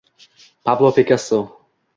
[0.63, 1.61] Pablo Pikasso